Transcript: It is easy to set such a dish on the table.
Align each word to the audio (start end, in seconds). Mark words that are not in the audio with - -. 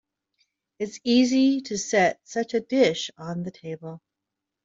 It 0.79 0.89
is 0.89 0.99
easy 1.03 1.61
to 1.61 1.77
set 1.77 2.19
such 2.23 2.55
a 2.55 2.59
dish 2.59 3.11
on 3.19 3.43
the 3.43 3.51
table. 3.51 4.01